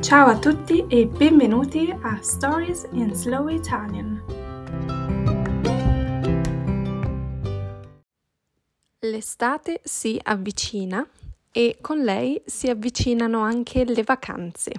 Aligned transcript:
Ciao 0.00 0.28
a 0.28 0.38
tutti 0.38 0.86
e 0.88 1.06
benvenuti 1.06 1.90
a 1.90 2.22
Stories 2.22 2.86
in 2.92 3.12
Slow 3.14 3.48
Italian. 3.48 4.22
L'estate 9.00 9.80
si 9.82 10.18
avvicina 10.22 11.04
e 11.50 11.78
con 11.80 12.04
lei 12.04 12.40
si 12.46 12.70
avvicinano 12.70 13.40
anche 13.40 13.84
le 13.84 14.04
vacanze. 14.04 14.72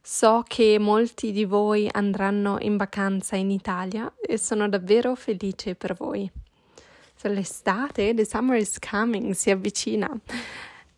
So 0.00 0.42
che 0.46 0.78
molti 0.78 1.30
di 1.30 1.44
voi 1.44 1.86
andranno 1.92 2.56
in 2.60 2.78
vacanza 2.78 3.36
in 3.36 3.50
Italia 3.50 4.10
e 4.26 4.38
sono 4.38 4.68
davvero 4.70 5.14
felice 5.14 5.74
per 5.74 5.94
voi. 5.94 6.28
So 7.14 7.28
l'estate, 7.28 8.14
the 8.14 8.24
summer 8.24 8.56
is 8.56 8.78
coming, 8.78 9.32
si 9.34 9.50
avvicina. 9.50 10.08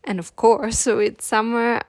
And 0.02 0.20
of 0.20 0.34
course, 0.36 0.86
it's 0.86 1.26
summer 1.26 1.84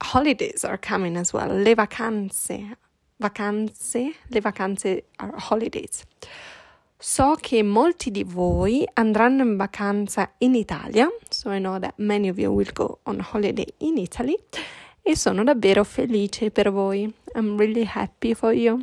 holidays 0.00 0.64
are 0.64 0.78
coming 0.78 1.16
as 1.16 1.32
well. 1.32 1.48
Le 1.48 1.74
vacanze, 1.74 2.76
vacanze, 3.18 4.14
le 4.28 4.40
vacanze 4.40 5.04
are 5.18 5.32
holidays. 5.36 6.04
So 7.00 7.36
che 7.40 7.62
molti 7.62 8.10
di 8.10 8.24
voi 8.24 8.84
andranno 8.94 9.42
in 9.42 9.56
vacanza 9.56 10.32
in 10.38 10.54
Italia, 10.56 11.08
so 11.28 11.50
I 11.50 11.60
know 11.60 11.78
that 11.78 11.94
many 11.98 12.28
of 12.28 12.38
you 12.38 12.52
will 12.52 12.72
go 12.72 12.98
on 13.04 13.20
holiday 13.20 13.66
in 13.78 13.98
Italy 13.98 14.36
e 15.02 15.16
sono 15.16 15.44
davvero 15.44 15.84
felice 15.84 16.50
per 16.50 16.72
voi. 16.72 17.12
I'm 17.34 17.56
really 17.56 17.88
happy 17.88 18.34
for 18.34 18.52
you. 18.52 18.82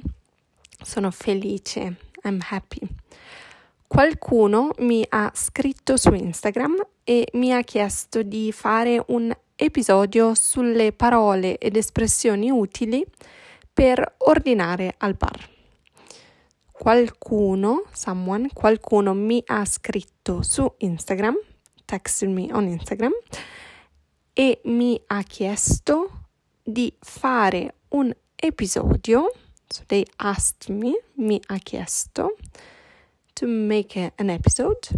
Sono 0.81 1.11
felice. 1.11 1.97
I'm 2.23 2.39
happy. 2.49 2.87
Qualcuno 3.85 4.71
mi 4.79 5.05
ha 5.09 5.31
scritto 5.35 5.97
su 5.97 6.13
Instagram 6.13 6.85
e 7.03 7.27
mi 7.33 7.53
ha 7.53 7.61
chiesto 7.61 8.23
di 8.23 8.51
fare 8.51 9.03
un 9.07 9.31
episodio 9.55 10.35
sulle 10.35 10.91
parole 10.91 11.57
ed 11.57 11.75
espressioni 11.75 12.51
utili 12.51 13.05
per 13.71 14.15
ordinare 14.19 14.95
al 14.97 15.15
bar. 15.15 15.49
Qualcuno, 16.71 17.83
someone, 17.91 18.49
qualcuno 18.53 19.13
mi 19.13 19.41
ha 19.45 19.63
scritto 19.65 20.41
su 20.41 20.71
Instagram, 20.79 21.35
texted 21.85 22.29
me 22.29 22.49
on 22.51 22.67
Instagram 22.67 23.13
e 24.33 24.59
mi 24.65 25.01
ha 25.07 25.23
chiesto 25.23 26.25
di 26.61 26.93
fare 26.99 27.75
un 27.89 28.13
episodio, 28.35 29.31
so 29.67 29.83
they 29.87 30.05
asked 30.17 30.69
me, 30.69 31.01
mi 31.13 31.39
ha 31.47 31.57
chiesto 31.57 32.35
to 33.33 33.47
make 33.47 34.11
an 34.17 34.29
episode 34.29 34.89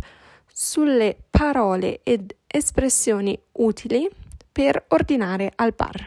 sulle 0.52 1.16
parole 1.30 2.00
ed 2.04 2.36
espressioni 2.48 3.39
utili 3.54 4.10
per 4.58 4.86
ordinare 4.88 5.52
al 5.58 5.72
bar. 5.76 6.04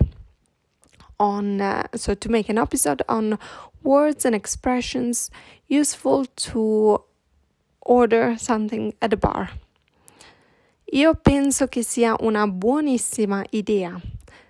On, 1.19 1.61
uh, 1.61 1.97
so 1.97 2.17
to 2.17 2.29
make 2.29 2.51
an 2.51 2.59
episode 2.59 3.05
on 3.06 3.39
words 3.83 4.25
and 4.25 4.34
expressions 4.34 5.31
useful 5.69 6.27
to 6.34 7.01
order 7.78 8.34
something 8.37 8.93
at 8.98 9.12
a 9.12 9.17
bar. 9.17 9.56
Io 10.93 11.15
penso 11.15 11.69
che 11.69 11.84
sia 11.84 12.17
una 12.19 12.48
buonissima 12.48 13.45
idea, 13.51 13.97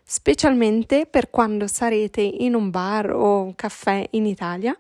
specialmente 0.03 1.05
per 1.05 1.29
quando 1.29 1.67
sarete 1.67 2.23
in 2.23 2.55
un 2.55 2.71
bar 2.71 3.11
o 3.11 3.43
un 3.43 3.55
caffè 3.55 4.07
in 4.13 4.25
Italia 4.25 4.75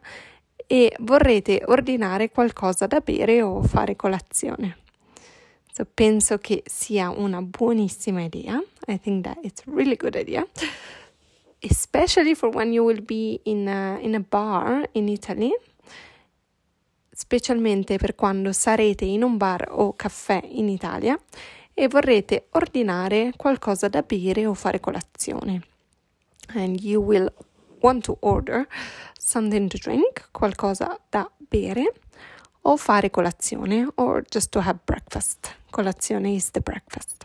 e 0.66 0.96
vorrete 1.00 1.62
ordinare 1.66 2.30
qualcosa 2.30 2.86
da 2.86 3.00
bere 3.00 3.42
o 3.42 3.62
fare 3.62 3.96
colazione. 3.96 4.78
So, 5.80 5.86
penso 5.94 6.36
che 6.36 6.62
sia 6.66 7.08
una 7.08 7.40
buonissima 7.40 8.22
idea. 8.22 8.62
I 8.86 8.98
think 8.98 9.24
that 9.24 9.38
it's 9.42 9.62
a 9.66 9.70
really 9.70 9.96
good 9.96 10.14
idea. 10.14 10.46
Especially 11.60 12.34
for 12.34 12.54
when 12.54 12.70
you 12.70 12.84
will 12.84 13.00
be 13.00 13.40
in 13.44 13.66
a, 13.66 13.98
in 14.02 14.14
a 14.14 14.20
bar 14.20 14.86
in 14.92 15.08
Italy. 15.08 15.50
Specialmente 17.10 17.96
per 17.96 18.14
quando 18.14 18.52
sarete 18.52 19.06
in 19.06 19.22
un 19.22 19.38
bar 19.38 19.68
o 19.70 19.94
caffè 19.96 20.42
in 20.44 20.68
Italia 20.68 21.18
e 21.72 21.88
vorrete 21.88 22.48
ordinare 22.50 23.32
qualcosa 23.36 23.88
da 23.88 24.02
bere 24.02 24.44
o 24.44 24.52
fare 24.52 24.80
colazione. 24.80 25.62
And 26.48 26.78
you 26.80 27.02
will 27.02 27.32
want 27.80 28.04
to 28.04 28.18
order 28.20 28.66
something 29.18 29.68
to 29.70 29.78
drink, 29.78 30.28
qualcosa 30.30 31.00
da 31.08 31.30
bere 31.36 31.92
o 32.62 32.76
fare 32.76 33.10
colazione 33.10 33.86
or 33.96 34.24
just 34.28 34.50
to 34.50 34.60
have 34.60 34.78
breakfast. 34.84 35.54
Colazione 35.70 36.30
is 36.34 36.50
the 36.50 36.60
breakfast. 36.60 37.24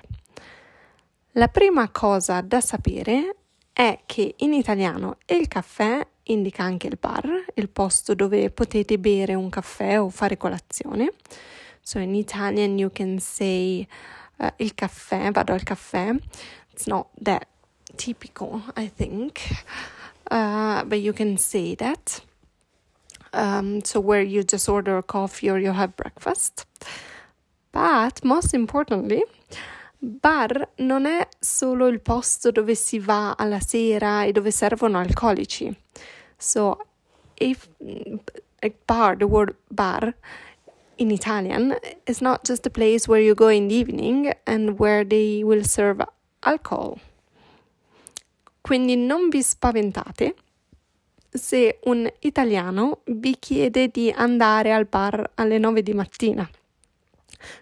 La 1.32 1.48
prima 1.48 1.90
cosa 1.90 2.42
da 2.42 2.62
sapere 2.62 3.36
è 3.74 4.00
che 4.06 4.36
in 4.38 4.54
italiano 4.54 5.18
il 5.26 5.48
caffè 5.48 6.08
indica 6.24 6.64
anche 6.64 6.88
il 6.88 6.98
bar, 6.98 7.28
il 7.56 7.68
posto 7.70 8.14
dove 8.14 8.50
potete 8.50 8.98
bere 8.98 9.34
un 9.34 9.50
caffè 9.50 10.00
o 10.00 10.10
fare 10.10 10.38
colazione. 10.38 11.12
So 11.82 12.00
in 12.00 12.16
Italian 12.16 12.78
you 12.78 12.90
can 12.92 13.20
say 13.20 13.86
uh, 14.38 14.48
il 14.58 14.74
caffè, 14.74 15.30
vado 15.32 15.54
al 15.54 15.64
caffè. 15.64 16.16
It's 16.72 16.86
not 16.88 17.08
that 17.22 17.48
typical, 17.96 18.62
I 18.76 18.90
think, 18.90 19.40
uh, 20.32 20.84
but 20.86 21.00
you 21.00 21.14
can 21.14 21.38
say 21.38 21.76
that. 21.76 22.24
Um, 23.36 23.84
so 23.84 24.00
where 24.00 24.22
you 24.22 24.44
just 24.44 24.70
order 24.70 24.98
a 24.98 25.04
coffee 25.04 25.50
or 25.50 25.60
you 25.60 25.74
have 25.74 25.96
breakfast. 25.98 26.66
But 27.72 28.24
most 28.24 28.54
importantly, 28.54 29.24
bar 30.00 30.70
non 30.78 31.06
è 31.06 31.28
solo 31.40 31.88
il 31.88 32.00
posto 32.00 32.52
dove 32.52 32.76
si 32.76 33.00
va 33.00 33.36
alla 33.38 33.60
sera 33.60 34.24
e 34.24 34.32
dove 34.32 34.52
servono 34.52 35.00
alcolici. 35.00 35.76
So 36.38 36.78
if 37.38 37.68
a 38.62 38.72
bar, 38.86 39.18
the 39.18 39.26
word 39.28 39.56
bar 39.70 40.16
in 40.98 41.12
Italian 41.12 41.76
is 42.06 42.22
not 42.22 42.46
just 42.46 42.66
a 42.66 42.70
place 42.70 43.08
where 43.08 43.22
you 43.22 43.36
go 43.36 43.50
in 43.50 43.68
the 43.68 43.76
evening 43.76 44.32
and 44.46 44.80
where 44.80 45.04
they 45.04 45.44
will 45.44 45.66
serve 45.66 46.02
alcohol. 46.44 47.00
Quindi 48.62 48.96
non 48.96 49.30
vi 49.30 49.44
spaventate 49.44 50.36
se 51.36 51.80
un 51.84 52.10
italiano 52.20 53.02
vi 53.06 53.38
chiede 53.40 53.90
di 53.90 54.12
andare 54.16 54.72
al 54.72 54.86
bar 54.86 55.32
alle 55.36 55.58
9 55.58 55.84
di 55.84 55.94
mattina. 55.94 56.50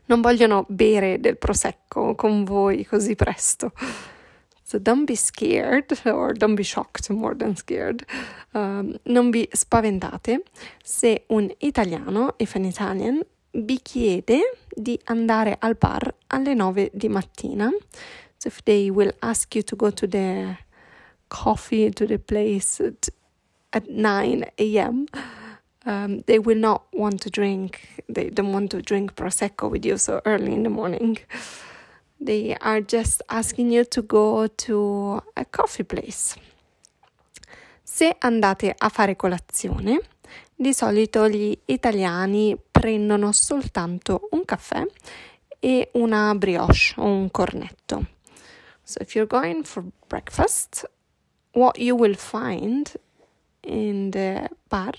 Non 0.06 0.22
vogliono 0.22 0.66
bere 0.70 1.20
del 1.20 1.38
prosecco 1.38 2.16
con 2.16 2.44
voi 2.44 2.86
così 2.86 3.16
presto. 3.16 3.72
So 4.64 4.80
don't 4.80 5.06
be 5.06 5.16
scared 5.16 6.00
or 6.06 6.34
don't 6.34 6.56
be 6.56 6.64
shocked 6.64 7.10
more 7.10 7.36
than 7.36 7.56
scared. 7.56 8.04
Um, 8.54 8.98
non 9.04 9.30
vi 9.30 9.48
spaventate 9.52 10.44
se 10.82 11.26
un 11.28 11.52
italiano, 11.60 12.36
if 12.38 12.56
an 12.56 12.66
Italian, 12.66 13.22
vi 13.52 13.80
chiede 13.82 14.58
di 14.70 15.00
andare 15.06 15.58
al 15.60 15.76
bar 15.76 16.16
alle 16.28 16.54
9 16.54 16.92
di 16.94 17.10
mattina. 17.10 17.70
So 18.38 18.48
if 18.48 18.64
they 18.64 18.90
will 18.90 19.14
ask 19.20 19.54
you 19.54 19.64
to 19.64 19.76
go 19.76 19.92
to 19.92 20.08
the 20.08 20.58
coffee, 21.28 21.92
to 21.92 22.06
the 22.06 22.18
place 22.18 22.82
at 23.74 23.90
9 23.90 24.46
a.m., 24.58 25.08
um, 25.86 26.22
they 26.28 26.40
will 26.40 26.58
not 26.58 26.84
want 26.94 27.22
to 27.22 27.30
drink, 27.30 28.04
they 28.08 28.30
don't 28.30 28.54
want 28.54 28.72
to 28.72 28.82
drink 28.82 29.16
Prosecco 29.16 29.70
with 29.70 29.86
you 29.86 29.98
so 29.98 30.22
early 30.26 30.54
in 30.54 30.64
the 30.64 30.70
morning. 30.70 31.18
They 32.22 32.56
are 32.62 32.80
just 32.80 33.22
asking 33.30 33.72
you 33.72 33.84
to 33.86 34.02
go 34.02 34.48
to 34.48 35.22
a 35.36 35.44
coffee 35.44 35.84
place. 35.84 36.36
Se 37.84 38.16
andate 38.20 38.74
a 38.78 38.90
fare 38.90 39.16
colazione, 39.16 40.00
di 40.56 40.74
solito 40.74 41.28
gli 41.28 41.56
italiani 41.66 42.58
prendono 42.72 43.34
soltanto 43.34 44.30
un 44.32 44.46
caffè 44.46 44.86
e 45.60 45.90
una 45.94 46.34
brioche 46.36 46.94
o 46.98 47.06
un 47.06 47.30
cornetto. 47.30 48.06
So 48.84 49.02
if 49.02 49.16
you're 49.16 49.28
going 49.28 49.64
for 49.64 49.84
breakfast, 50.08 50.86
what 51.52 51.78
you 51.78 51.96
will 51.96 52.16
find 52.16 52.92
in 53.64 54.12
the 54.12 54.50
bar 54.70 54.94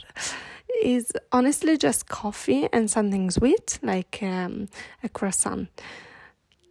is 0.82 1.12
honestly 1.31 1.76
just 1.76 2.06
coffee 2.08 2.69
and 2.72 2.88
something 2.88 3.31
sweet 3.31 3.78
like 3.82 4.22
um, 4.22 4.69
a 5.02 5.08
croissant. 5.08 5.69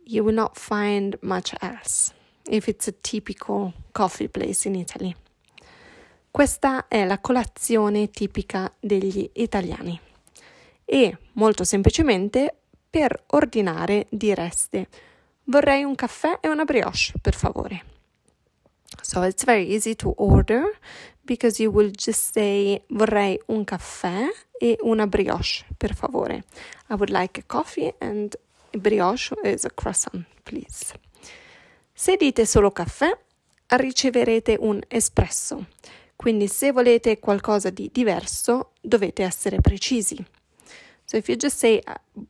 You 0.05 0.23
will 0.23 0.35
not 0.35 0.57
find 0.57 1.15
much 1.21 1.53
else 1.61 2.13
if 2.49 2.67
it's 2.67 2.87
a 2.87 2.93
typical 3.01 3.73
coffee 3.93 4.27
place 4.27 4.67
in 4.67 4.75
Italy. 4.75 5.15
Questa 6.29 6.87
è 6.87 7.05
la 7.05 7.19
colazione 7.19 8.09
tipica 8.09 8.71
degli 8.79 9.29
italiani 9.33 9.99
e 10.83 11.17
molto 11.33 11.63
semplicemente 11.63 12.55
per 12.89 13.23
ordinare 13.27 14.07
direste 14.09 14.87
vorrei 15.45 15.83
un 15.83 15.95
caffè 15.95 16.39
e 16.41 16.47
una 16.47 16.63
brioche 16.63 17.13
per 17.21 17.35
favore. 17.35 17.83
So 19.01 19.23
it's 19.23 19.43
very 19.43 19.71
easy 19.73 19.95
to 19.95 20.13
order 20.17 20.63
because 21.25 21.61
you 21.61 21.71
will 21.71 21.91
just 21.91 22.33
say 22.33 22.81
vorrei 22.89 23.39
un 23.47 23.63
caffè 23.63 24.25
e 24.59 24.77
una 24.81 25.07
brioche, 25.07 25.65
per 25.77 25.93
favore. 25.95 26.43
I 26.89 26.93
would 26.93 27.09
like 27.09 27.39
a 27.39 27.43
coffee 27.45 27.93
and 27.99 28.35
a 28.73 28.77
brioche 28.77 29.35
is 29.43 29.65
a 29.65 29.69
croissant, 29.69 30.25
please. 30.43 30.93
Se 31.93 32.15
dite 32.15 32.45
solo 32.45 32.71
caffè, 32.71 33.17
riceverete 33.67 34.57
un 34.59 34.81
espresso. 34.87 35.67
Quindi 36.15 36.47
se 36.47 36.71
volete 36.71 37.19
qualcosa 37.19 37.69
di 37.69 37.89
diverso, 37.91 38.71
dovete 38.81 39.23
essere 39.23 39.59
precisi. 39.61 40.23
So 41.05 41.17
if 41.17 41.27
you 41.27 41.35
just 41.35 41.57
say 41.57 41.81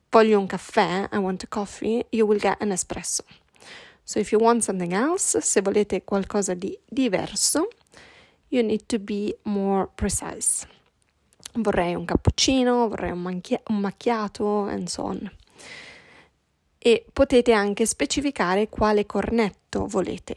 voglio 0.10 0.40
un 0.40 0.48
caffè, 0.48 1.10
I 1.12 1.18
want 1.18 1.44
a 1.44 1.48
coffee, 1.48 2.06
you 2.10 2.26
will 2.28 2.40
get 2.40 2.62
an 2.62 2.72
espresso. 2.72 3.24
So 4.04 4.20
if 4.20 4.32
you 4.32 4.42
want 4.42 4.64
something 4.64 4.92
else, 4.92 5.40
se 5.42 5.62
volete 5.62 6.04
qualcosa 6.04 6.54
di 6.54 6.78
diverso, 6.86 7.68
you 8.54 8.64
need 8.64 8.86
to 8.86 9.00
be 9.00 9.36
more 9.44 9.90
precise. 9.96 10.68
Vorrei 11.56 11.96
un 11.96 12.06
cappuccino, 12.06 12.88
vorrei 12.88 13.12
un, 13.12 13.22
manchia- 13.22 13.62
un 13.68 13.80
macchiato, 13.80 14.64
and 14.64 14.88
so 14.88 15.04
on. 15.04 15.32
E 16.78 17.06
potete 17.12 17.54
anche 17.54 17.86
specificare 17.86 18.70
quale 18.70 19.06
cornetto 19.06 19.86
volete 19.88 20.36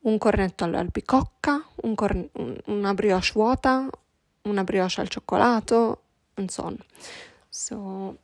un 0.00 0.16
cornetto 0.16 0.64
all'albicocca, 0.64 1.62
un 1.82 1.94
corn- 1.94 2.30
una 2.66 2.94
brioche 2.94 3.32
vuota, 3.34 3.88
una 4.42 4.64
brioche 4.64 5.00
al 5.00 5.08
cioccolato, 5.08 6.02
and 6.34 6.48
so 6.48 6.62
on. 6.62 6.78
So 7.48 8.16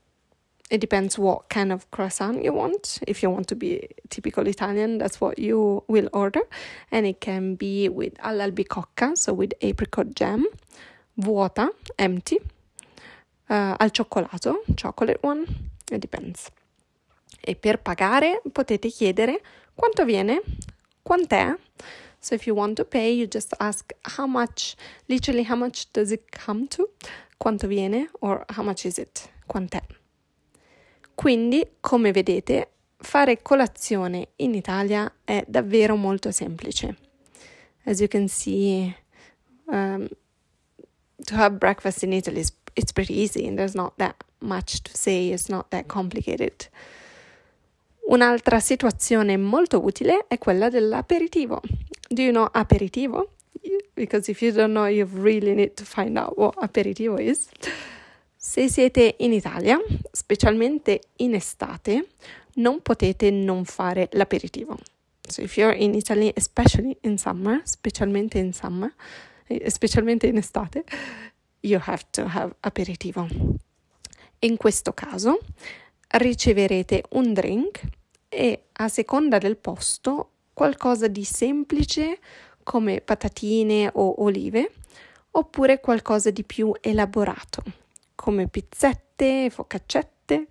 it 0.70 0.80
depends 0.80 1.18
what 1.18 1.48
kind 1.48 1.72
of 1.72 1.90
croissant 1.90 2.42
you 2.42 2.52
want. 2.52 2.98
If 3.06 3.22
you 3.22 3.30
want 3.30 3.48
to 3.48 3.54
be 3.54 3.88
typical 4.08 4.46
Italian, 4.46 4.98
that's 4.98 5.20
what 5.20 5.38
you 5.38 5.84
will 5.88 6.08
order. 6.12 6.40
And 6.90 7.06
it 7.06 7.20
can 7.20 7.54
be 7.54 7.88
with 7.88 8.14
all'albicocca, 8.18 9.16
so 9.16 9.34
with 9.34 9.52
apricot 9.60 10.14
jam, 10.14 10.46
vuota, 11.18 11.68
empty, 11.98 12.38
uh, 13.50 13.76
al 13.78 13.90
cioccolato, 13.90 14.56
chocolate 14.76 15.22
one, 15.22 15.46
it 15.92 16.00
depends. 16.00 16.50
E 17.46 17.54
per 17.54 17.76
pagare 17.76 18.40
potete 18.50 18.88
chiedere 18.88 19.40
quanto 19.74 20.04
viene 20.04 20.40
quant'è? 21.02 21.58
So 22.20 22.34
if 22.34 22.46
you 22.46 22.54
want 22.54 22.76
to 22.76 22.84
pay, 22.84 23.12
you 23.12 23.26
just 23.26 23.52
ask 23.60 23.92
how 24.16 24.26
much, 24.26 24.76
literally 25.08 25.42
how 25.42 25.56
much 25.56 25.92
does 25.92 26.10
it 26.10 26.32
come 26.32 26.66
to? 26.68 26.88
Quanto 27.38 27.68
viene? 27.68 28.08
Or 28.22 28.46
how 28.48 28.62
much 28.62 28.86
is 28.86 28.98
it? 28.98 29.28
Quant'è? 29.46 29.93
Quindi, 31.14 31.66
come 31.80 32.12
vedete, 32.12 32.70
fare 32.96 33.42
colazione 33.42 34.28
in 34.36 34.54
Italia 34.54 35.12
è 35.24 35.44
davvero 35.46 35.96
molto 35.96 36.30
semplice. 36.30 36.96
As 37.84 38.00
you 38.00 38.08
can 38.08 38.28
see, 38.28 38.94
um, 39.66 40.08
to 41.24 41.34
have 41.34 41.56
breakfast 41.56 42.02
in 42.02 42.12
Italy 42.12 42.40
is 42.40 42.52
it's 42.76 42.92
pretty 42.92 43.14
easy 43.14 43.46
and 43.46 43.56
there's 43.56 43.74
not 43.74 43.94
that 43.98 44.16
much 44.40 44.82
to 44.82 44.90
say, 44.94 45.30
it's 45.30 45.48
not 45.48 45.70
that 45.70 45.86
complicated. 45.86 46.68
Un'altra 48.06 48.60
situazione 48.60 49.36
molto 49.36 49.82
utile 49.82 50.26
è 50.28 50.38
quella 50.38 50.68
dell'aperitivo. 50.68 51.60
Do 52.08 52.22
you 52.22 52.32
know 52.32 52.48
aperitivo? 52.52 53.30
Because 53.94 54.30
if 54.30 54.42
you 54.42 54.52
don't 54.52 54.72
know, 54.72 54.86
you 54.86 55.06
really 55.06 55.54
need 55.54 55.74
to 55.76 55.84
find 55.84 56.18
out 56.18 56.36
what 56.36 56.54
aperitivo 56.58 57.18
is. 57.18 57.48
Se 58.46 58.68
siete 58.68 59.14
in 59.20 59.32
Italia, 59.32 59.80
specialmente 60.12 61.00
in 61.16 61.32
estate, 61.32 62.08
non 62.56 62.82
potete 62.82 63.30
non 63.30 63.64
fare 63.64 64.10
l'aperitivo. 64.12 64.76
So 65.26 65.40
if 65.40 65.56
you're 65.56 65.74
in 65.74 65.94
Italy, 65.94 66.30
especially 66.36 66.94
in 67.00 67.16
summer, 67.16 67.62
specialmente 67.64 68.36
in 68.36 68.52
summer, 68.52 68.92
eh, 69.46 69.70
specialmente 69.70 70.26
in 70.26 70.36
estate, 70.36 70.84
you 71.60 71.80
have 71.82 72.04
to 72.10 72.26
have 72.28 72.54
aperitivo. 72.60 73.26
In 74.40 74.58
questo 74.58 74.92
caso 74.92 75.38
riceverete 76.08 77.04
un 77.12 77.32
drink 77.32 77.80
e 78.28 78.64
a 78.72 78.88
seconda 78.88 79.38
del 79.38 79.56
posto 79.56 80.32
qualcosa 80.52 81.08
di 81.08 81.24
semplice 81.24 82.18
come 82.62 83.00
patatine 83.00 83.90
o 83.94 84.22
olive 84.22 84.70
oppure 85.30 85.80
qualcosa 85.80 86.30
di 86.30 86.44
più 86.44 86.72
elaborato 86.82 87.82
come 88.14 88.48
pizzette, 88.48 89.50
focaccette, 89.50 90.46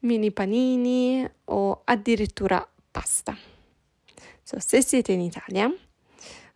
mini 0.00 0.30
panini 0.32 1.28
o 1.46 1.82
addirittura 1.84 2.66
pasta. 2.90 3.36
So, 4.42 4.58
se 4.58 4.82
siete 4.82 5.12
in 5.12 5.20
Italia, 5.20 5.72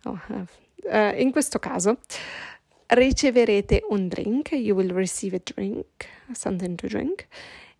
oh, 0.03 0.19
uh, 0.27 1.13
in 1.15 1.31
questo 1.31 1.59
caso 1.59 1.99
riceverete 2.87 3.83
un 3.89 4.07
drink, 4.07 4.51
you 4.51 4.75
will 4.75 4.91
receive 4.91 5.35
a 5.35 5.41
drink, 5.43 6.07
something 6.33 6.75
to 6.75 6.87
drink, 6.87 7.27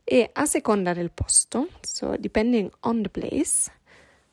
e 0.04 0.30
a 0.34 0.46
seconda 0.46 0.94
del 0.94 1.12
posto, 1.12 1.68
so 1.82 2.16
depending 2.18 2.72
on 2.82 3.02
the 3.02 3.10
place, 3.10 3.72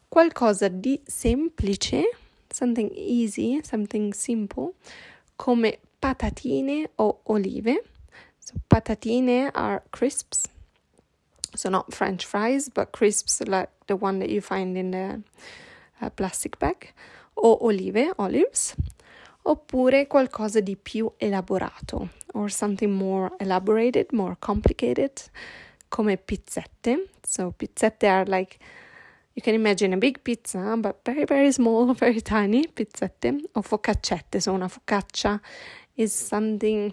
qualcosa 0.09 0.69
di 0.69 1.00
semplice, 1.05 2.03
something 2.49 2.91
easy, 2.94 3.61
something 3.62 4.12
simple, 4.12 4.75
come 5.37 5.79
patatine 5.99 6.91
o 6.97 7.21
olive. 7.25 7.83
So 8.44 8.55
patatine 8.69 9.53
are 9.55 9.83
crisps, 9.93 10.49
so 11.55 11.71
not 11.71 11.94
French 11.94 12.27
fries, 12.27 12.69
but 12.69 12.91
crisps 12.91 13.41
like 13.47 13.71
the 13.87 13.94
one 13.94 14.19
that 14.19 14.31
you 14.31 14.41
find 14.41 14.77
in 14.77 14.91
the 14.91 15.23
uh, 16.00 16.11
plastic 16.11 16.59
bag, 16.59 16.93
o 17.37 17.56
olive, 17.61 18.12
olives, 18.19 18.75
oppure 19.44 20.06
qualcosa 20.09 20.61
di 20.61 20.75
più 20.75 21.12
elaborato, 21.21 22.09
or 22.35 22.50
something 22.50 22.91
more 22.93 23.31
elaborated, 23.39 24.12
more 24.12 24.37
complicated, 24.41 25.23
come 25.89 26.17
pizzette. 26.17 27.09
So 27.23 27.55
pizzette 27.56 28.09
are 28.09 28.25
like 28.27 28.59
you 29.35 29.43
can 29.43 29.55
imagine 29.55 29.93
a 29.93 29.99
big 29.99 30.25
pizza, 30.25 30.77
but 30.79 30.97
very 31.05 31.27
very 31.27 31.53
small, 31.53 31.94
very 31.94 32.21
tiny 32.21 32.67
pizzette 32.67 33.44
or 33.55 33.62
focaccette. 33.62 34.43
So 34.43 34.53
una 34.53 34.69
focaccia 34.69 35.41
is 35.97 36.12
something 36.12 36.93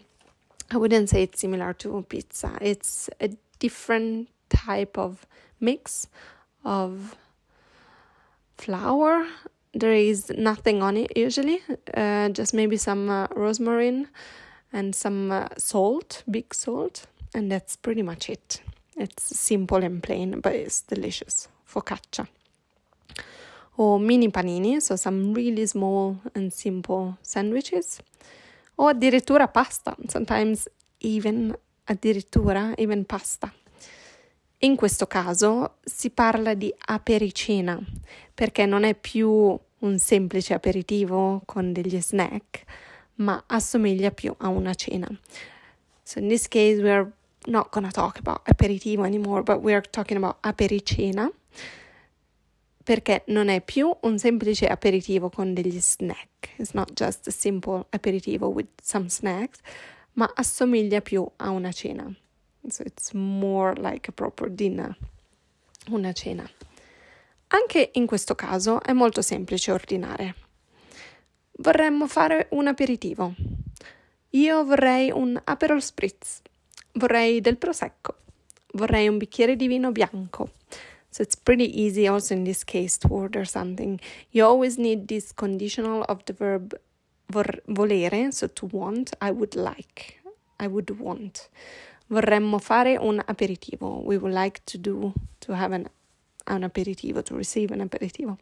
I 0.72 0.78
wouldn't 0.78 1.10
say 1.10 1.24
it's 1.24 1.40
similar 1.40 1.74
to 1.74 2.06
pizza. 2.08 2.58
It's 2.62 3.10
a 3.20 3.30
different 3.58 4.30
type 4.50 4.98
of 4.98 5.26
mix 5.60 6.08
of 6.64 7.16
flour. 8.58 9.26
There 9.74 9.94
is 9.94 10.32
nothing 10.36 10.82
on 10.84 10.98
it 10.98 11.18
usually, 11.18 11.62
uh, 11.94 12.30
just 12.30 12.54
maybe 12.54 12.78
some 12.78 13.10
uh, 13.10 13.28
rosemary 13.36 14.06
and 14.74 14.96
some 14.96 15.32
uh, 15.32 15.48
salt, 15.58 16.24
big 16.30 16.54
salt, 16.54 17.06
and 17.34 17.52
that's 17.52 17.76
pretty 17.76 18.02
much 18.02 18.30
it. 18.30 18.62
It's 18.98 19.38
simple 19.40 19.84
and 19.84 20.04
plain, 20.04 20.42
but 20.42 20.54
it's 20.54 20.82
delicious. 20.82 21.48
Focaccia. 21.68 22.28
Or 23.78 24.00
mini 24.00 24.28
panini, 24.30 24.82
so 24.82 24.96
some 24.96 25.34
really 25.34 25.66
small 25.66 26.20
and 26.36 26.52
simple 26.52 27.18
sandwiches. 27.22 28.02
O 28.82 28.88
addirittura 28.88 29.48
pasta, 29.48 29.94
sometimes 30.08 30.70
even 31.00 31.54
addirittura 31.84 32.74
even 32.78 33.06
pasta. 33.06 33.54
In 34.60 34.78
questo 34.78 35.06
caso 35.06 35.76
si 35.84 36.10
parla 36.10 36.54
di 36.54 36.74
apericena 36.86 37.78
perché 38.34 38.66
non 38.66 38.86
è 38.86 38.96
più 38.96 39.30
un 39.80 40.00
semplice 40.00 40.54
aperitivo 40.54 41.42
con 41.46 41.74
degli 41.74 42.00
snack, 42.00 42.64
ma 43.16 43.44
assomiglia 43.48 44.12
più 44.12 44.34
a 44.38 44.48
una 44.48 44.74
cena. 44.74 45.10
So 46.02 46.20
in 46.20 46.30
this 46.30 46.48
case 46.48 46.82
we 46.82 46.90
are 46.90 47.12
not 47.48 47.72
gonna 47.72 47.92
talk 47.92 48.18
about 48.18 48.48
aperitivo 48.48 49.04
anymore, 49.04 49.44
but 49.44 49.62
we're 49.62 49.82
talking 49.90 50.18
about 50.18 50.38
apericena 50.42 51.30
perché 52.90 53.22
non 53.28 53.50
è 53.50 53.62
più 53.62 53.96
un 54.02 54.18
semplice 54.18 54.66
aperitivo 54.66 55.30
con 55.30 55.54
degli 55.54 55.80
snack. 55.80 56.56
It's 56.58 56.72
not 56.72 56.92
just 56.94 57.28
a 57.28 57.30
simple 57.30 57.86
aperitivo 57.92 58.48
with 58.48 58.82
some 58.82 59.10
snacks, 59.10 59.60
ma 60.14 60.28
assomiglia 60.34 61.00
più 61.00 61.24
a 61.36 61.52
una 61.52 61.72
cena. 61.72 62.12
So 62.68 62.82
it's 62.82 63.12
more 63.12 63.80
like 63.80 64.10
a 64.10 64.12
proper 64.12 64.50
dinner, 64.50 64.98
una 65.90 66.12
cena. 66.14 66.50
Anche 67.50 67.92
in 67.94 68.08
questo 68.08 68.34
caso 68.34 68.82
è 68.82 68.92
molto 68.94 69.22
semplice 69.22 69.72
ordinare. 69.72 70.36
Vorremmo 71.60 72.08
fare 72.08 72.48
un 72.54 72.66
aperitivo. 72.66 73.36
Io 74.32 74.66
vorrei 74.66 75.12
un 75.12 75.40
Aperol 75.44 75.84
Spritz. 75.84 76.42
Vorrei 76.94 77.40
del 77.40 77.58
prosecco. 77.58 78.16
Vorrei 78.74 79.08
un 79.08 79.20
bicchiere 79.20 79.56
di 79.56 79.68
vino 79.68 79.92
bianco. 79.92 80.54
So 81.12 81.24
it's 81.24 81.36
pretty 81.36 81.66
easy 81.82 82.08
also 82.08 82.36
in 82.36 82.44
this 82.44 82.64
case 82.64 82.98
to 83.00 83.08
order 83.08 83.46
something. 83.46 84.00
You 84.32 84.46
always 84.46 84.78
need 84.78 85.08
this 85.08 85.32
conditional 85.32 86.04
of 86.04 86.24
the 86.26 86.34
verb 86.34 86.74
volere, 87.32 88.32
so 88.32 88.48
to 88.48 88.66
want, 88.66 89.14
I 89.22 89.32
would 89.32 89.56
like, 89.56 90.20
I 90.60 90.68
would 90.68 91.00
want. 91.00 91.50
Vorremmo 92.10 92.60
fare 92.60 92.98
un 93.00 93.24
aperitivo. 93.28 94.04
We 94.04 94.18
would 94.18 94.34
like 94.34 94.62
to 94.66 94.78
do, 94.78 95.14
to 95.42 95.56
have 95.56 95.72
an, 95.72 95.90
an 96.48 96.64
aperitivo, 96.64 97.24
to 97.26 97.36
receive 97.36 97.72
an 97.72 97.82
aperitivo. 97.82 98.38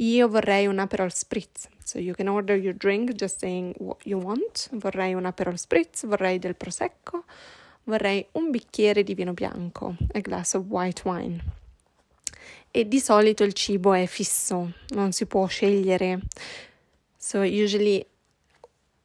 Io 0.00 0.28
vorrei 0.28 0.68
un 0.68 0.78
Aperol 0.78 1.10
Spritz. 1.10 1.68
So 1.84 1.98
you 1.98 2.14
can 2.14 2.28
order 2.28 2.54
your 2.54 2.74
drink 2.74 3.14
just 3.14 3.40
saying 3.40 3.74
what 3.78 4.06
you 4.06 4.18
want. 4.18 4.68
Vorrei 4.72 5.14
un 5.14 5.24
Aperol 5.26 5.58
Spritz, 5.58 6.04
vorrei 6.04 6.38
del 6.38 6.54
prosecco, 6.54 7.24
vorrei 7.84 8.26
un 8.32 8.50
bicchiere 8.50 9.02
di 9.02 9.14
vino 9.14 9.32
bianco, 9.32 9.96
a 10.12 10.20
glass 10.20 10.54
of 10.54 10.66
white 10.68 11.02
wine. 11.04 11.42
E 12.70 12.86
di 12.86 13.00
solito 13.00 13.44
il 13.44 13.52
cibo 13.52 13.92
è 13.92 14.06
fisso, 14.06 14.72
non 14.88 15.12
si 15.12 15.26
può 15.26 15.46
scegliere. 15.46 16.20
So 17.16 17.40
usually 17.40 18.04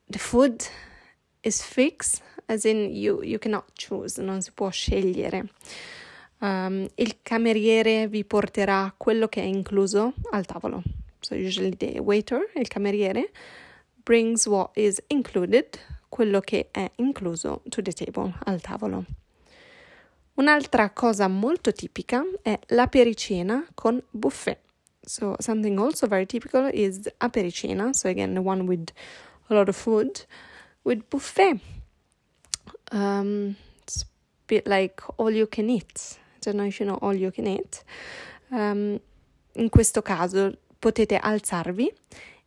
the 0.09 0.19
food 0.19 0.63
is 1.41 1.61
fixed, 1.61 2.21
as 2.47 2.65
in 2.65 2.89
you, 2.93 3.21
you 3.23 3.39
cannot 3.39 3.65
choose, 3.75 4.21
non 4.21 4.41
si 4.41 4.51
può 4.51 4.69
scegliere. 4.69 5.49
Um, 6.39 6.87
il 6.95 7.21
cameriere 7.21 8.07
vi 8.07 8.25
porterà 8.25 8.93
quello 8.97 9.27
che 9.27 9.41
è 9.41 9.45
incluso 9.45 10.13
al 10.31 10.45
tavolo. 10.45 10.83
So 11.19 11.35
usually 11.35 11.75
the 11.77 11.99
waiter, 11.99 12.51
il 12.55 12.67
cameriere, 12.67 13.31
brings 14.03 14.45
what 14.45 14.71
is 14.75 15.01
included, 15.07 15.79
quello 16.09 16.41
che 16.41 16.67
è 16.71 16.91
incluso 16.97 17.61
to 17.69 17.81
the 17.81 17.93
table, 17.93 18.33
al 18.43 18.59
tavolo. 18.59 19.05
Un'altra 20.35 20.89
cosa 20.89 21.27
molto 21.27 21.71
tipica 21.71 22.23
è 22.41 22.59
l'apericena 22.69 23.67
con 23.75 24.01
buffet. 24.09 24.59
So 25.05 25.35
something 25.37 25.77
also 25.77 26.07
very 26.07 26.25
typical 26.25 26.71
is 26.73 27.07
apericena, 27.17 27.93
so 27.93 28.07
again 28.07 28.37
one 28.37 28.63
with 28.63 28.91
a 29.49 29.53
lot 29.53 29.67
of 29.67 29.75
food, 29.75 30.25
with 30.83 31.03
buffet. 31.07 31.59
Um, 32.91 33.55
it's 33.83 34.01
a 34.01 34.05
bit 34.47 34.65
like 34.67 35.03
all 35.17 35.31
you 35.31 35.47
can 35.47 35.69
eat. 35.69 36.17
I 36.37 36.39
don't 36.39 36.55
know 36.55 36.65
if 36.65 36.79
you 36.79 36.87
know 36.87 36.97
all 37.01 37.15
you 37.15 37.31
can 37.31 37.45
eat. 37.45 37.83
Um, 38.49 38.99
in 39.53 39.69
questo 39.69 40.01
caso 40.01 40.57
potete 40.79 41.17
alzarvi 41.17 41.93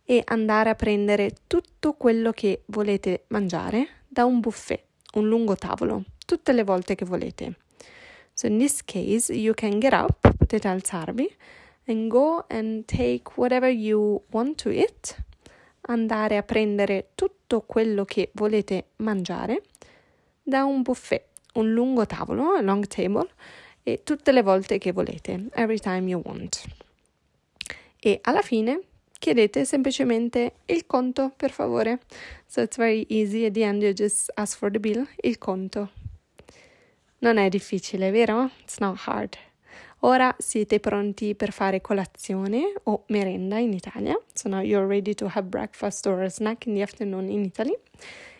e 0.04 0.22
andare 0.24 0.70
a 0.70 0.74
prendere 0.74 1.36
tutto 1.46 1.92
quello 1.92 2.32
che 2.32 2.62
volete 2.66 3.24
mangiare 3.28 4.02
da 4.08 4.24
un 4.24 4.40
buffet, 4.40 4.82
un 5.14 5.28
lungo 5.28 5.54
tavolo, 5.54 6.02
tutte 6.24 6.52
le 6.52 6.64
volte 6.64 6.94
che 6.96 7.04
volete. 7.04 7.54
So 8.36 8.48
in 8.48 8.58
this 8.58 8.82
case, 8.84 9.30
you 9.30 9.54
can 9.54 9.80
get 9.80 9.94
up, 9.94 10.20
potete 10.20 10.68
alzarvi, 10.68 11.34
and 11.86 12.10
go 12.10 12.44
and 12.50 12.84
take 12.84 13.38
whatever 13.38 13.66
you 13.66 14.20
want 14.30 14.58
to 14.58 14.68
eat, 14.68 15.16
andare 15.88 16.36
a 16.36 16.42
prendere 16.42 17.12
tutto 17.14 17.62
quello 17.62 18.04
che 18.04 18.28
volete 18.34 18.88
mangiare 18.96 19.62
da 20.42 20.64
un 20.64 20.82
buffet, 20.82 21.24
un 21.54 21.72
lungo 21.72 22.04
tavolo, 22.04 22.52
a 22.52 22.60
long 22.60 22.86
table, 22.86 23.26
e 23.82 24.02
tutte 24.02 24.32
le 24.32 24.42
volte 24.42 24.76
che 24.76 24.92
volete, 24.92 25.46
every 25.54 25.78
time 25.78 26.10
you 26.10 26.20
want. 26.22 26.62
E 27.98 28.18
alla 28.20 28.42
fine 28.42 28.80
chiedete 29.18 29.64
semplicemente 29.64 30.56
il 30.66 30.84
conto, 30.84 31.32
per 31.34 31.50
favore. 31.50 32.00
So 32.46 32.60
it's 32.60 32.76
very 32.76 33.06
easy, 33.08 33.46
at 33.46 33.54
the 33.54 33.62
end 33.62 33.82
you 33.82 33.94
just 33.94 34.30
ask 34.34 34.58
for 34.58 34.70
the 34.70 34.78
bill, 34.78 35.08
il 35.22 35.38
conto, 35.38 35.90
non 37.26 37.38
è 37.38 37.48
difficile, 37.48 38.12
vero? 38.12 38.50
It's 38.62 38.78
not 38.78 39.00
hard. 39.06 39.36
Ora 40.00 40.32
siete 40.38 40.78
pronti 40.78 41.34
per 41.34 41.50
fare 41.50 41.80
colazione 41.80 42.72
o 42.84 43.02
merenda 43.08 43.58
in 43.58 43.72
Italia. 43.72 44.16
So 44.32 44.48
now 44.48 44.60
you're 44.60 44.86
ready 44.86 45.12
to 45.14 45.26
have 45.26 45.48
breakfast 45.48 46.06
or 46.06 46.22
a 46.22 46.28
snack 46.28 46.66
in 46.66 46.74
the 46.74 46.82
afternoon 46.82 47.28
in 47.28 47.42
Italy. 47.42 47.76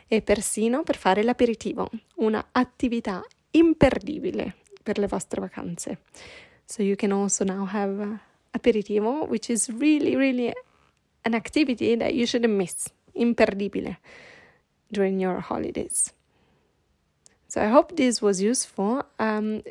E 0.06 0.22
persino 0.22 0.84
per 0.84 0.96
fare 0.96 1.24
l'aperitivo, 1.24 1.90
una 2.16 2.46
attività 2.52 3.24
imperdibile 3.50 4.54
per 4.80 4.98
le 4.98 5.08
vostre 5.08 5.40
vacanze. 5.40 5.98
So 6.64 6.82
you 6.84 6.94
can 6.94 7.10
also 7.10 7.42
now 7.42 7.66
have 7.66 8.20
aperitivo, 8.52 9.26
which 9.26 9.48
is 9.48 9.68
really, 9.68 10.14
really 10.14 10.52
an 11.22 11.34
activity 11.34 11.96
that 11.96 12.12
you 12.12 12.24
shouldn't 12.24 12.54
miss. 12.54 12.88
Imperdibile 13.14 13.98
during 14.88 15.18
your 15.18 15.40
holidays. 15.40 16.15
So 17.56 17.62
I 17.62 17.68
hope 17.68 17.96
this 17.96 18.20
was 18.20 18.42
useful. 18.42 19.02
Um, 19.18 19.62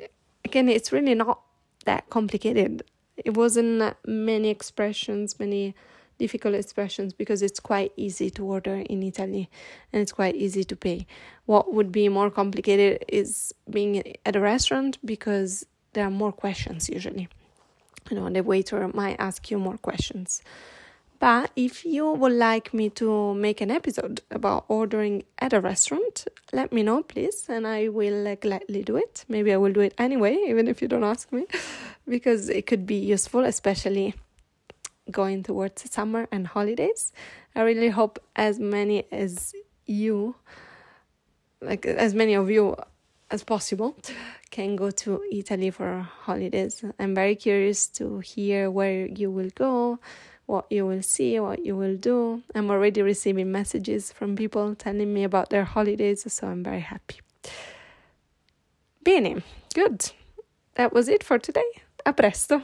again, 0.43 0.69
it's 0.69 0.91
really 0.91 1.13
not 1.13 1.41
that 1.85 2.09
complicated. 2.09 2.81
It 3.15 3.37
wasn't 3.37 3.95
many 4.07 4.49
expressions, 4.49 5.39
many 5.39 5.75
difficult 6.17 6.55
expressions 6.55 7.13
because 7.13 7.43
it's 7.43 7.59
quite 7.59 7.91
easy 7.95 8.31
to 8.31 8.43
order 8.43 8.77
in 8.77 9.03
Italy 9.03 9.51
and 9.93 10.01
it's 10.01 10.11
quite 10.11 10.35
easy 10.35 10.63
to 10.63 10.75
pay. 10.75 11.05
What 11.45 11.75
would 11.75 11.91
be 11.91 12.09
more 12.09 12.31
complicated 12.31 13.05
is 13.07 13.53
being 13.69 14.15
at 14.25 14.35
a 14.35 14.39
restaurant 14.39 14.97
because 15.05 15.63
there 15.93 16.07
are 16.07 16.09
more 16.09 16.31
questions 16.31 16.89
usually. 16.89 17.29
You 18.09 18.17
know, 18.17 18.27
the 18.31 18.41
waiter 18.41 18.87
might 18.95 19.17
ask 19.19 19.51
you 19.51 19.59
more 19.59 19.77
questions. 19.77 20.41
But 21.19 21.51
if 21.55 21.85
you 21.85 22.11
would 22.11 22.33
like 22.33 22.73
me 22.73 22.89
to 22.91 23.33
make 23.35 23.61
an 23.61 23.71
episode 23.71 24.21
about 24.31 24.65
ordering 24.67 25.23
at 25.39 25.53
a 25.53 25.61
restaurant, 25.61 26.27
let 26.51 26.73
me 26.73 26.83
know, 26.83 27.03
please, 27.03 27.45
and 27.47 27.65
I 27.65 27.87
will 27.87 28.27
uh, 28.27 28.35
gladly 28.35 28.83
do 28.83 28.97
it. 28.97 29.23
Maybe 29.29 29.53
I 29.53 29.57
will 29.57 29.71
do 29.71 29.81
it 29.81 29.93
anyway, 29.97 30.37
even 30.47 30.67
if 30.67 30.81
you 30.81 30.87
don't 30.87 31.03
ask 31.03 31.31
me, 31.31 31.45
because 32.07 32.49
it 32.49 32.65
could 32.67 32.85
be 32.85 32.95
useful, 32.95 33.45
especially 33.45 34.13
going 35.09 35.43
towards 35.43 35.89
summer 35.89 36.27
and 36.31 36.47
holidays. 36.47 37.13
I 37.55 37.61
really 37.61 37.89
hope 37.89 38.19
as 38.35 38.59
many 38.59 39.05
as 39.11 39.53
you, 39.85 40.35
like 41.61 41.85
as 41.85 42.13
many 42.13 42.33
of 42.33 42.49
you 42.49 42.75
as 43.31 43.43
possible, 43.43 43.95
can 44.51 44.75
go 44.75 44.91
to 44.91 45.21
Italy 45.31 45.69
for 45.69 46.01
holidays. 46.01 46.83
I'm 46.99 47.15
very 47.15 47.35
curious 47.35 47.87
to 47.99 48.19
hear 48.19 48.69
where 48.69 49.05
you 49.05 49.31
will 49.31 49.49
go 49.55 49.99
what 50.45 50.65
you 50.69 50.85
will 50.85 51.01
see, 51.01 51.39
what 51.39 51.65
you 51.65 51.75
will 51.75 51.97
do. 51.97 52.43
I'm 52.53 52.69
already 52.69 53.01
receiving 53.01 53.51
messages 53.51 54.11
from 54.11 54.35
people 54.35 54.75
telling 54.75 55.13
me 55.13 55.23
about 55.23 55.49
their 55.49 55.63
holidays, 55.63 56.31
so 56.31 56.47
I'm 56.47 56.63
very 56.63 56.81
happy. 56.81 57.19
Bene, 59.03 59.41
good. 59.73 60.11
That 60.75 60.93
was 60.93 61.07
it 61.07 61.23
for 61.23 61.39
today. 61.39 61.69
A 62.05 62.13
presto. 62.13 62.61